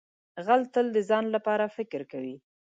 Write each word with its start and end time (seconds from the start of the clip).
غل 0.45 0.61
تل 0.73 0.85
د 0.93 0.97
ځان 1.09 1.25
لپاره 1.35 1.65
فکر 1.77 2.01
کوي 2.11 2.35